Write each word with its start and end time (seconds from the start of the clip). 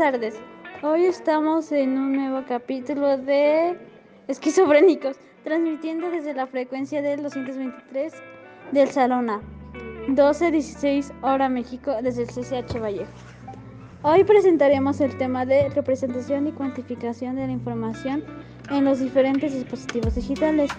Tardes. 0.00 0.34
Hoy 0.82 1.04
estamos 1.04 1.70
en 1.72 1.98
un 1.98 2.14
nuevo 2.14 2.42
capítulo 2.48 3.18
de 3.18 3.76
Esquizofrénicos, 4.28 5.18
transmitiendo 5.44 6.08
desde 6.10 6.32
la 6.32 6.46
frecuencia 6.46 7.02
del 7.02 7.22
223 7.22 8.14
del 8.72 8.88
Salón 8.88 9.28
A, 9.28 9.42
12-16 10.08 11.12
hora 11.20 11.50
México 11.50 11.92
desde 12.02 12.22
el 12.22 12.28
CCH 12.28 12.80
Vallejo. 12.80 13.12
Hoy 14.00 14.24
presentaremos 14.24 15.02
el 15.02 15.18
tema 15.18 15.44
de 15.44 15.68
representación 15.68 16.46
y 16.46 16.52
cuantificación 16.52 17.36
de 17.36 17.48
la 17.48 17.52
información 17.52 18.24
en 18.70 18.86
los 18.86 19.00
diferentes 19.00 19.52
dispositivos 19.52 20.14
digitales. 20.14 20.70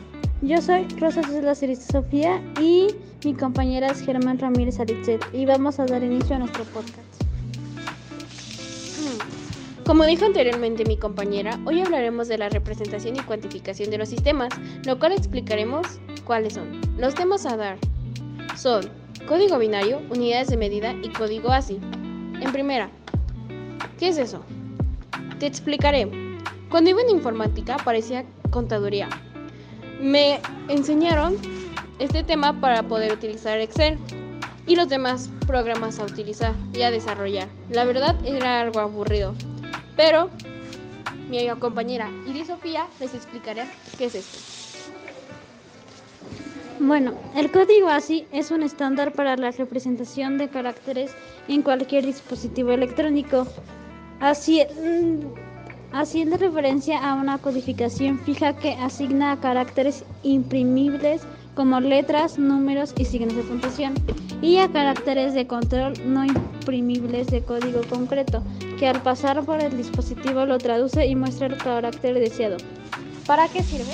Yo 0.42 0.60
soy 0.64 0.88
Rosa 1.00 1.22
César 1.22 1.76
Sofía 1.76 2.42
y 2.60 2.88
mi 3.24 3.36
compañera 3.36 3.92
es 3.92 4.02
Germán 4.02 4.40
Ramírez 4.40 4.80
Aritzel 4.80 5.20
y 5.32 5.46
vamos 5.46 5.80
a 5.80 5.86
dar 5.86 6.04
inicio 6.04 6.38
a 6.38 6.40
nuestro 6.40 6.64
podcast. 6.64 7.11
Como 9.92 10.06
dijo 10.06 10.24
anteriormente 10.24 10.86
mi 10.86 10.96
compañera, 10.96 11.60
hoy 11.66 11.82
hablaremos 11.82 12.30
de 12.30 12.38
la 12.38 12.48
representación 12.48 13.18
y 13.18 13.20
cuantificación 13.20 13.92
de 13.92 13.98
los 13.98 14.08
sistemas, 14.08 14.54
lo 14.86 14.98
cual 14.98 15.12
explicaremos 15.12 15.86
cuáles 16.24 16.54
son. 16.54 16.80
Los 16.98 17.14
temas 17.14 17.46
a 17.46 17.58
dar 17.58 17.78
son 18.56 18.90
código 19.28 19.60
binario, 19.60 20.02
unidades 20.10 20.48
de 20.48 20.56
medida 20.56 20.94
y 21.04 21.10
código 21.10 21.52
ASCII. 21.52 21.82
En 22.40 22.54
primera, 22.54 22.90
¿qué 24.00 24.08
es 24.08 24.18
eso? 24.18 24.46
Te 25.40 25.48
explicaré. 25.48 26.10
Cuando 26.70 26.92
iba 26.92 27.02
en 27.02 27.10
informática 27.10 27.76
parecía 27.84 28.24
contaduría, 28.50 29.10
me 30.00 30.40
enseñaron 30.70 31.36
este 32.00 32.24
tema 32.24 32.62
para 32.62 32.84
poder 32.84 33.12
utilizar 33.12 33.60
Excel 33.60 33.98
y 34.66 34.78
los 34.78 34.88
demás 34.88 35.30
programas 35.46 36.00
a 36.00 36.06
utilizar 36.06 36.56
y 36.74 36.84
a 36.84 36.92
desarrollar. 36.92 37.50
La 37.70 37.84
verdad 37.84 38.16
era 38.26 38.62
algo 38.62 38.80
aburrido, 38.80 39.36
pero 39.96 40.30
mi 41.30 41.48
compañera 41.60 42.10
Iris 42.28 42.48
Sofía 42.48 42.88
les 43.00 43.14
explicará 43.14 43.66
qué 43.98 44.06
es 44.06 44.16
esto. 44.16 44.38
Bueno, 46.80 47.14
el 47.36 47.52
código 47.52 47.90
ASCII 47.90 48.26
es 48.32 48.50
un 48.50 48.64
estándar 48.64 49.14
para 49.14 49.38
la 49.38 49.52
representación 49.52 50.40
de 50.40 50.50
caracteres 50.50 51.16
en 51.48 51.62
cualquier 51.62 52.06
dispositivo 52.06 52.72
electrónico. 52.72 53.46
Así, 54.20 54.64
mm, 54.64 55.28
haciendo 55.94 56.38
referencia 56.38 56.98
a 56.98 57.14
una 57.14 57.38
codificación 57.38 58.18
fija 58.20 58.58
que 58.58 58.74
asigna 58.74 59.40
caracteres 59.40 60.04
imprimibles 60.24 61.22
como 61.56 61.80
letras, 61.80 62.40
números 62.40 62.94
y 62.98 63.06
signos 63.06 63.36
de 63.36 63.44
puntuación, 63.44 63.94
y 64.42 64.58
a 64.58 64.68
caracteres 64.72 65.34
de 65.34 65.46
control 65.46 65.94
no 66.06 66.26
imprimibles 66.26 67.28
de 67.28 67.44
código 67.44 67.82
concreto, 67.90 68.44
que 68.82 68.88
al 68.88 69.04
pasar 69.04 69.46
por 69.46 69.62
el 69.62 69.78
dispositivo 69.78 70.44
lo 70.48 70.58
traduce 70.58 71.06
y 71.06 71.16
muestra 71.16 71.46
el 71.46 71.56
carácter 71.56 72.16
deseado. 72.16 72.58
¿Para 73.28 73.48
qué 73.48 73.62
sirve? 73.62 73.94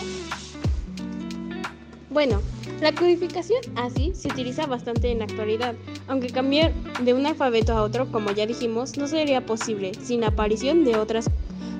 Bueno, 2.10 2.40
la 2.80 2.94
codificación 2.94 3.60
así 3.76 4.14
se 4.16 4.30
utiliza 4.30 4.66
bastante 4.66 5.12
en 5.12 5.20
la 5.20 5.26
actualidad, 5.26 5.76
aunque 6.08 6.30
cambiar 6.30 6.74
de 7.04 7.14
un 7.14 7.26
alfabeto 7.26 7.74
a 7.74 7.84
otro, 7.84 8.10
como 8.14 8.32
ya 8.32 8.46
dijimos, 8.46 8.96
no 8.98 9.10
sería 9.10 9.46
posible 9.46 9.92
sin 10.02 10.22
la 10.22 10.28
aparición 10.28 10.86
de 10.86 10.96
otras 10.96 11.30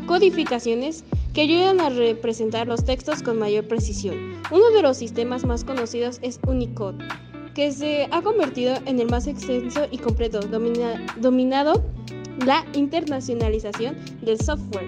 codificaciones 0.06 1.06
que 1.34 1.44
ayudan 1.44 1.80
a 1.80 1.88
representar 1.88 2.68
los 2.68 2.84
textos 2.84 3.24
con 3.24 3.40
mayor 3.40 3.70
precisión. 3.70 4.42
Uno 4.52 4.70
de 4.72 4.82
los 4.82 4.98
sistemas 4.98 5.46
más 5.46 5.64
conocidos 5.64 6.20
es 6.24 6.42
Unicode, 6.46 7.06
que 7.56 7.72
se 7.72 8.10
ha 8.12 8.22
convertido 8.22 8.76
en 8.86 9.00
el 9.00 9.10
más 9.10 9.28
extenso 9.28 9.88
y 9.92 9.98
completo, 9.98 10.42
dominado 10.42 11.86
la 12.46 12.66
internacionalización 12.74 13.96
del 14.22 14.40
software 14.40 14.88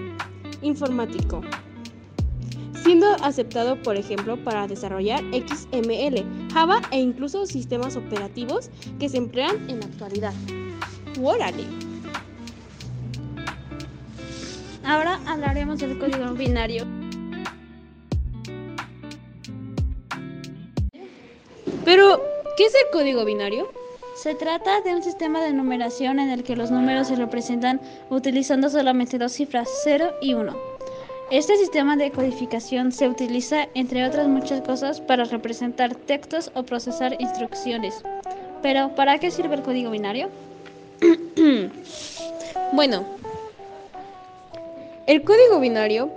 informático, 0.62 1.40
siendo 2.82 3.06
aceptado, 3.22 3.80
por 3.82 3.96
ejemplo, 3.96 4.36
para 4.44 4.66
desarrollar 4.66 5.22
XML, 5.32 6.24
Java 6.52 6.80
e 6.90 6.98
incluso 6.98 7.46
sistemas 7.46 7.96
operativos 7.96 8.70
que 8.98 9.08
se 9.08 9.18
emplean 9.18 9.68
en 9.68 9.80
la 9.80 9.86
actualidad. 9.86 10.34
¡Órale! 11.22 11.64
Ahora 14.84 15.20
hablaremos 15.26 15.78
del 15.78 15.98
código 15.98 16.32
binario. 16.34 16.86
Pero, 21.84 22.22
¿qué 22.56 22.64
es 22.64 22.74
el 22.74 22.90
código 22.92 23.24
binario? 23.24 23.79
Se 24.14 24.34
trata 24.34 24.80
de 24.82 24.94
un 24.94 25.02
sistema 25.02 25.42
de 25.42 25.52
numeración 25.52 26.18
en 26.18 26.30
el 26.30 26.42
que 26.42 26.56
los 26.56 26.70
números 26.70 27.08
se 27.08 27.16
representan 27.16 27.80
utilizando 28.10 28.68
solamente 28.68 29.18
dos 29.18 29.32
cifras, 29.32 29.68
0 29.84 30.14
y 30.20 30.34
1. 30.34 30.56
Este 31.30 31.56
sistema 31.56 31.96
de 31.96 32.10
codificación 32.10 32.92
se 32.92 33.08
utiliza, 33.08 33.68
entre 33.74 34.04
otras 34.04 34.26
muchas 34.28 34.60
cosas, 34.62 35.00
para 35.00 35.24
representar 35.24 35.94
textos 35.94 36.50
o 36.54 36.64
procesar 36.64 37.16
instrucciones. 37.20 38.02
Pero, 38.62 38.94
¿para 38.94 39.18
qué 39.18 39.30
sirve 39.30 39.54
el 39.54 39.62
código 39.62 39.90
binario? 39.90 40.28
bueno, 42.72 43.04
el 45.06 45.22
código 45.22 45.60
binario 45.60 46.10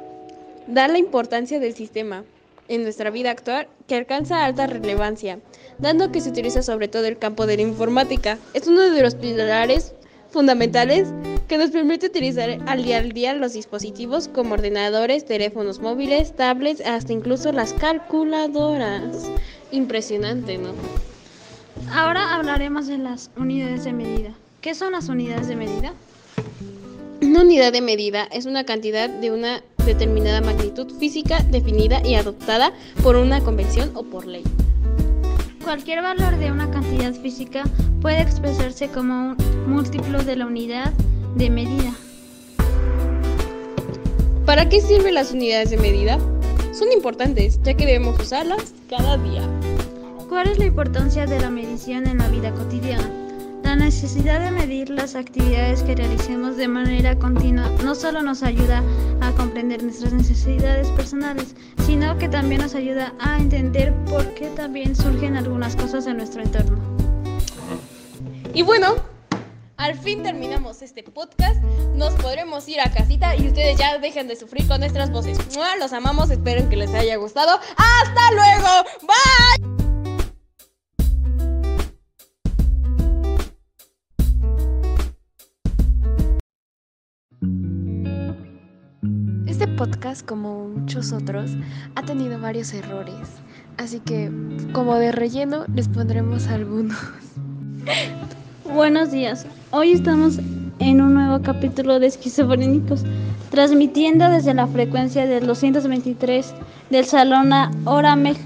da 0.67 0.87
la 0.87 0.97
importancia 0.97 1.59
del 1.59 1.73
sistema 1.73 2.23
en 2.67 2.83
nuestra 2.83 3.09
vida 3.11 3.31
actual 3.31 3.67
que 3.87 3.95
alcanza 3.95 4.43
alta 4.43 4.67
relevancia, 4.67 5.39
dando 5.83 6.11
que 6.11 6.21
se 6.21 6.29
utiliza 6.29 6.63
sobre 6.63 6.87
todo 6.87 7.05
el 7.05 7.19
campo 7.19 7.45
de 7.45 7.57
la 7.57 7.61
informática. 7.61 8.39
Es 8.53 8.67
uno 8.67 8.81
de 8.81 9.01
los 9.01 9.15
pilares 9.15 9.93
fundamentales 10.31 11.09
que 11.47 11.57
nos 11.57 11.71
permite 11.71 12.07
utilizar 12.07 12.57
al 12.65 12.83
día 12.83 12.97
al 12.97 13.11
día 13.11 13.33
los 13.33 13.53
dispositivos 13.53 14.29
como 14.29 14.53
ordenadores, 14.53 15.25
teléfonos 15.25 15.79
móviles, 15.79 16.35
tablets, 16.35 16.81
hasta 16.81 17.13
incluso 17.13 17.51
las 17.51 17.73
calculadoras. 17.73 19.29
Impresionante, 19.71 20.57
¿no? 20.57 20.73
Ahora 21.91 22.33
hablaremos 22.33 22.87
de 22.87 22.97
las 22.97 23.29
unidades 23.35 23.83
de 23.83 23.91
medida. 23.91 24.33
¿Qué 24.61 24.73
son 24.73 24.93
las 24.93 25.09
unidades 25.09 25.49
de 25.49 25.57
medida? 25.57 25.93
Una 27.21 27.41
unidad 27.41 27.73
de 27.73 27.81
medida 27.81 28.23
es 28.31 28.45
una 28.45 28.63
cantidad 28.63 29.09
de 29.09 29.31
una 29.31 29.61
determinada 29.85 30.39
magnitud 30.39 30.89
física 30.97 31.39
definida 31.51 32.01
y 32.05 32.15
adoptada 32.15 32.71
por 33.03 33.17
una 33.17 33.41
convención 33.41 33.91
o 33.95 34.03
por 34.03 34.25
ley. 34.25 34.43
Cualquier 35.63 36.01
valor 36.01 36.35
de 36.37 36.51
una 36.51 36.69
cantidad 36.69 37.13
física 37.13 37.63
puede 38.01 38.21
expresarse 38.21 38.89
como 38.89 39.29
un 39.29 39.37
múltiplo 39.65 40.21
de 40.21 40.35
la 40.35 40.45
unidad 40.45 40.91
de 41.35 41.49
medida. 41.49 41.93
¿Para 44.45 44.67
qué 44.67 44.81
sirven 44.81 45.13
las 45.13 45.31
unidades 45.31 45.69
de 45.69 45.77
medida? 45.77 46.19
Son 46.73 46.91
importantes, 46.91 47.61
ya 47.63 47.75
que 47.75 47.85
debemos 47.85 48.19
usarlas 48.19 48.73
cada 48.89 49.17
día. 49.17 49.41
¿Cuál 50.27 50.49
es 50.49 50.59
la 50.59 50.65
importancia 50.65 51.25
de 51.25 51.39
la 51.39 51.49
medición 51.49 52.07
en 52.07 52.17
la 52.17 52.27
vida 52.27 52.51
cotidiana? 52.51 53.09
La 53.73 53.85
necesidad 53.85 54.39
de 54.39 54.51
medir 54.51 54.91
las 54.91 55.15
actividades 55.15 55.81
que 55.81 55.95
realicemos 55.95 56.57
de 56.57 56.67
manera 56.67 57.17
continua 57.17 57.67
no 57.83 57.95
solo 57.95 58.21
nos 58.21 58.43
ayuda 58.43 58.83
a 59.19 59.31
comprender 59.31 59.81
nuestras 59.81 60.13
necesidades 60.13 60.89
personales, 60.89 61.55
sino 61.83 62.15
que 62.19 62.29
también 62.29 62.61
nos 62.61 62.75
ayuda 62.75 63.15
a 63.19 63.39
entender 63.39 63.91
por 64.05 64.31
qué 64.35 64.49
también 64.49 64.95
surgen 64.95 65.37
algunas 65.37 65.75
cosas 65.75 66.05
en 66.05 66.17
nuestro 66.17 66.43
entorno. 66.43 66.77
Y 68.53 68.61
bueno, 68.61 68.93
al 69.77 69.97
fin 69.97 70.21
terminamos 70.21 70.83
este 70.83 71.01
podcast. 71.01 71.59
Nos 71.95 72.13
podremos 72.13 72.69
ir 72.69 72.79
a 72.79 72.91
casita 72.91 73.35
y 73.35 73.47
ustedes 73.47 73.79
ya 73.79 73.97
dejen 73.97 74.27
de 74.27 74.35
sufrir 74.35 74.67
con 74.67 74.81
nuestras 74.81 75.09
voces. 75.09 75.39
Los 75.79 75.93
amamos, 75.93 76.29
espero 76.29 76.69
que 76.69 76.75
les 76.75 76.93
haya 76.93 77.15
gustado. 77.15 77.59
¡Hasta 77.75 78.31
luego! 78.35 78.69
¡Bye! 79.01 79.72
Este 89.63 89.75
podcast, 89.75 90.25
como 90.25 90.67
muchos 90.67 91.13
otros, 91.13 91.51
ha 91.95 92.01
tenido 92.01 92.37
varios 92.37 92.73
errores, 92.73 93.15
así 93.77 94.01
que 94.01 94.29
como 94.73 94.95
de 94.95 95.13
relleno 95.13 95.63
les 95.73 95.87
pondremos 95.87 96.47
algunos. 96.47 96.97
Buenos 98.65 99.11
días, 99.11 99.45
hoy 99.71 99.93
estamos 99.93 100.39
en 100.79 100.99
un 100.99 101.13
nuevo 101.13 101.41
capítulo 101.41 102.01
de 102.01 102.07
Esquizofrénicos, 102.07 103.05
transmitiendo 103.51 104.27
desde 104.27 104.53
la 104.53 104.67
frecuencia 104.67 105.25
del 105.25 105.47
223 105.47 106.53
del 106.89 107.05
Salón 107.05 107.53
a 107.53 107.71
Hora 107.85 108.17
México. 108.17 108.45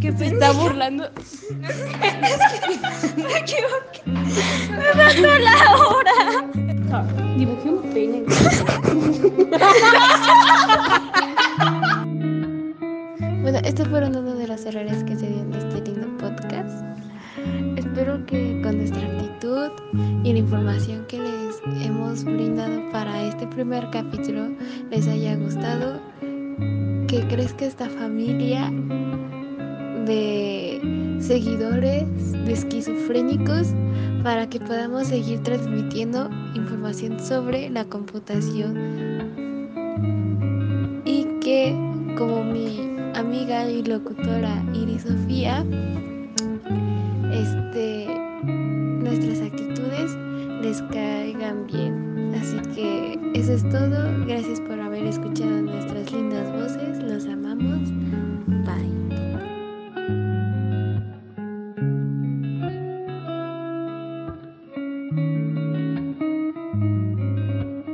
Que 0.00 0.12
se 0.12 0.26
está 0.26 0.52
burlando. 0.52 1.10
me 3.16 3.38
equivoqué. 3.38 4.02
Me 4.06 4.92
bajó 4.94 5.38
la 5.40 5.76
hora. 5.76 6.67
Dibujé 7.36 7.68
un 7.68 7.82
pene. 7.92 8.24
bueno, 13.42 13.58
estos 13.62 13.88
fueron 13.88 14.16
uno 14.16 14.34
de 14.34 14.48
los 14.48 14.64
errores 14.64 15.04
que 15.04 15.14
se 15.16 15.26
dieron 15.26 15.52
en 15.52 15.60
este 15.60 15.82
lindo 15.82 16.08
podcast. 16.16 16.82
Espero 17.76 18.24
que 18.24 18.58
con 18.62 18.78
nuestra 18.78 19.02
actitud 19.02 19.68
y 20.24 20.32
la 20.32 20.38
información 20.38 21.04
que 21.08 21.18
les 21.18 21.60
hemos 21.84 22.24
brindado 22.24 22.80
para 22.90 23.22
este 23.22 23.46
primer 23.48 23.90
capítulo 23.90 24.48
les 24.90 25.06
haya 25.08 25.36
gustado, 25.36 26.00
que 27.06 27.22
crezca 27.28 27.66
esta 27.66 27.90
familia 27.90 28.72
de 30.06 30.80
seguidores 31.20 32.32
de 32.32 32.52
esquizofrénicos 32.52 33.74
para 34.22 34.48
que 34.48 34.60
podamos 34.60 35.08
seguir 35.08 35.42
transmitiendo 35.42 36.28
información 36.54 37.18
sobre 37.20 37.70
la 37.70 37.84
computación 37.84 38.76
y 41.04 41.24
que 41.40 41.74
como 42.16 42.44
mi 42.44 42.96
amiga 43.14 43.68
y 43.68 43.82
locutora 43.82 44.64
Iris 44.74 45.02
Sofía, 45.02 45.64
este, 47.32 48.06
nuestras 49.02 49.40
actitudes 49.40 50.16
les 50.62 50.82
caigan 50.82 51.66
bien. 51.66 52.34
Así 52.34 52.58
que 52.74 53.18
eso 53.34 53.52
es 53.52 53.62
todo. 53.70 54.26
Gracias 54.26 54.60
por 54.60 54.78
haber 54.80 55.04
escuchado 55.06 55.62
nuestras 55.62 56.12
lindas 56.12 56.52
voces. 56.52 57.02
Los 57.02 57.26
amamos. 57.26 57.88